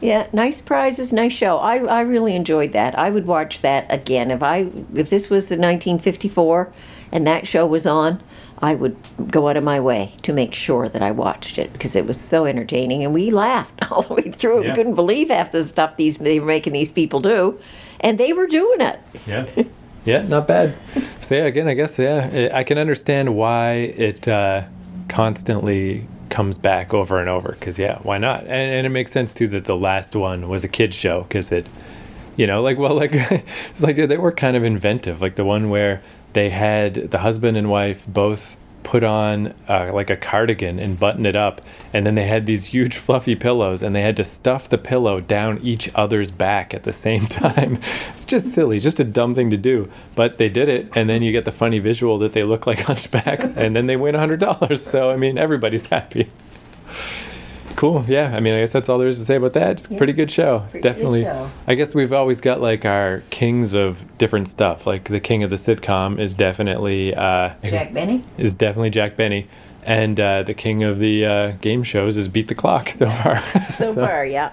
Yeah, 0.00 0.26
nice 0.32 0.60
prizes, 0.60 1.12
nice 1.12 1.32
show. 1.32 1.56
I, 1.56 1.78
I 1.78 2.00
really 2.02 2.36
enjoyed 2.36 2.72
that. 2.72 2.98
I 2.98 3.08
would 3.08 3.26
watch 3.26 3.62
that 3.62 3.86
again 3.88 4.30
if 4.30 4.42
I 4.42 4.70
if 4.94 5.08
this 5.08 5.30
was 5.30 5.48
the 5.48 5.54
1954 5.54 6.70
and 7.12 7.26
that 7.26 7.46
show 7.46 7.66
was 7.66 7.86
on. 7.86 8.22
I 8.60 8.74
would 8.74 8.96
go 9.30 9.48
out 9.48 9.56
of 9.56 9.64
my 9.64 9.80
way 9.80 10.14
to 10.22 10.32
make 10.32 10.54
sure 10.54 10.88
that 10.88 11.02
I 11.02 11.10
watched 11.10 11.58
it 11.58 11.72
because 11.72 11.94
it 11.94 12.06
was 12.06 12.18
so 12.18 12.46
entertaining 12.46 13.04
and 13.04 13.12
we 13.12 13.30
laughed 13.30 13.80
all 13.90 14.02
the 14.02 14.14
way 14.14 14.30
through. 14.30 14.62
Yeah. 14.62 14.70
We 14.70 14.74
couldn't 14.74 14.94
believe 14.94 15.28
half 15.28 15.52
the 15.52 15.64
stuff 15.64 15.96
these 15.96 16.18
they 16.18 16.40
were 16.40 16.46
making 16.46 16.72
these 16.72 16.92
people 16.92 17.20
do, 17.20 17.60
and 18.00 18.18
they 18.18 18.32
were 18.32 18.46
doing 18.46 18.80
it. 18.80 19.00
Yeah. 19.26 19.64
Yeah, 20.06 20.22
not 20.22 20.46
bad. 20.46 20.72
So 21.20 21.34
yeah, 21.34 21.46
again, 21.46 21.66
I 21.66 21.74
guess 21.74 21.98
yeah, 21.98 22.50
I 22.54 22.62
can 22.62 22.78
understand 22.78 23.34
why 23.34 23.72
it 23.72 24.28
uh, 24.28 24.62
constantly 25.08 26.06
comes 26.30 26.56
back 26.56 26.94
over 26.94 27.18
and 27.18 27.28
over. 27.28 27.56
Because 27.58 27.76
yeah, 27.76 27.98
why 28.02 28.16
not? 28.18 28.42
And, 28.42 28.50
and 28.50 28.86
it 28.86 28.90
makes 28.90 29.10
sense 29.10 29.32
too 29.32 29.48
that 29.48 29.64
the 29.64 29.76
last 29.76 30.14
one 30.14 30.48
was 30.48 30.62
a 30.62 30.68
kids 30.68 30.94
show 30.94 31.22
because 31.22 31.50
it, 31.50 31.66
you 32.36 32.46
know, 32.46 32.62
like 32.62 32.78
well, 32.78 32.94
like 32.94 33.10
it's 33.14 33.80
like 33.80 33.96
they 33.96 34.16
were 34.16 34.30
kind 34.30 34.56
of 34.56 34.62
inventive. 34.62 35.20
Like 35.20 35.34
the 35.34 35.44
one 35.44 35.70
where 35.70 36.00
they 36.36 36.50
had 36.50 37.10
the 37.10 37.16
husband 37.16 37.56
and 37.56 37.70
wife 37.70 38.04
both 38.06 38.58
put 38.82 39.02
on 39.02 39.54
uh, 39.70 39.90
like 39.94 40.10
a 40.10 40.16
cardigan 40.16 40.78
and 40.78 41.00
button 41.00 41.24
it 41.24 41.34
up 41.34 41.62
and 41.94 42.04
then 42.04 42.14
they 42.14 42.26
had 42.26 42.44
these 42.44 42.66
huge 42.66 42.96
fluffy 43.06 43.34
pillows 43.34 43.82
and 43.82 43.96
they 43.96 44.02
had 44.02 44.14
to 44.14 44.22
stuff 44.22 44.68
the 44.68 44.76
pillow 44.76 45.18
down 45.18 45.58
each 45.62 45.90
other's 45.94 46.30
back 46.30 46.74
at 46.74 46.82
the 46.82 46.92
same 46.92 47.26
time. 47.42 47.80
It's 48.12 48.26
just 48.26 48.52
silly 48.52 48.78
just 48.80 49.00
a 49.00 49.04
dumb 49.04 49.34
thing 49.34 49.48
to 49.48 49.56
do 49.56 49.90
but 50.14 50.36
they 50.36 50.50
did 50.50 50.68
it 50.68 50.90
and 50.94 51.08
then 51.08 51.22
you 51.22 51.32
get 51.32 51.46
the 51.46 51.52
funny 51.52 51.78
visual 51.78 52.18
that 52.18 52.34
they 52.34 52.44
look 52.44 52.66
like 52.66 52.78
hunchbacks 52.90 53.56
and 53.56 53.74
then 53.74 53.86
they 53.86 53.96
win 53.96 54.14
a 54.14 54.18
hundred 54.18 54.40
dollars. 54.40 54.84
So 54.84 55.10
i 55.10 55.16
mean 55.16 55.38
everybody's 55.38 55.86
happy 55.86 56.30
cool 57.76 58.04
yeah 58.08 58.34
i 58.34 58.40
mean 58.40 58.54
i 58.54 58.60
guess 58.60 58.72
that's 58.72 58.88
all 58.88 58.98
there 58.98 59.08
is 59.08 59.18
to 59.18 59.24
say 59.24 59.36
about 59.36 59.52
that 59.52 59.72
it's 59.72 59.86
a 59.86 59.94
pretty 59.94 60.12
good 60.12 60.30
show 60.30 60.66
good 60.72 60.82
definitely 60.82 61.22
show. 61.22 61.50
i 61.66 61.74
guess 61.74 61.94
we've 61.94 62.12
always 62.12 62.40
got 62.40 62.60
like 62.60 62.84
our 62.84 63.22
kings 63.30 63.74
of 63.74 64.02
different 64.18 64.48
stuff 64.48 64.86
like 64.86 65.04
the 65.04 65.20
king 65.20 65.42
of 65.42 65.50
the 65.50 65.56
sitcom 65.56 66.18
is 66.18 66.32
definitely 66.34 67.14
uh 67.14 67.52
Jack 67.62 67.92
Benny. 67.92 68.24
is 68.38 68.54
definitely 68.54 68.90
Jack 68.90 69.16
Benny, 69.16 69.46
and 69.82 70.18
uh, 70.18 70.42
the 70.42 70.54
king 70.54 70.82
of 70.82 70.98
the 70.98 71.24
uh, 71.24 71.50
game 71.60 71.82
shows 71.82 72.16
is 72.16 72.26
Beat 72.28 72.48
the 72.48 72.54
Clock 72.54 72.88
so 72.90 73.08
far. 73.08 73.42
So 73.78 73.94
far, 73.94 74.24
yeah, 74.26 74.32
yeah. 74.32 74.52